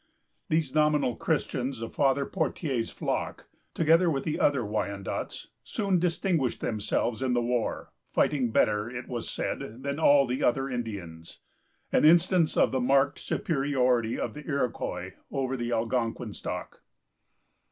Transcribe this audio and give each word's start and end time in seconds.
These 0.49 0.73
nominal 0.73 1.15
Christians 1.15 1.79
of 1.83 1.93
Father 1.93 2.25
Pothier's 2.25 2.89
flock, 2.89 3.45
together 3.75 4.09
with 4.09 4.23
the 4.23 4.39
other 4.39 4.63
Wyandots, 4.65 5.49
soon 5.63 5.99
distinguished 5.99 6.59
themselves 6.59 7.21
in 7.21 7.33
the 7.33 7.41
war; 7.43 7.91
fighting 8.11 8.49
better, 8.49 8.89
it 8.89 9.07
was 9.07 9.29
said, 9.29 9.83
than 9.83 9.99
all 9.99 10.25
the 10.25 10.41
other 10.43 10.67
Indians,——an 10.67 12.03
instance 12.03 12.57
of 12.57 12.71
the 12.71 12.81
marked 12.81 13.19
superiority 13.19 14.19
of 14.19 14.33
the 14.33 14.43
Iroquois 14.43 15.11
over 15.29 15.55
the 15.55 15.71
Algonquin 15.71 16.33
stock. 16.33 16.81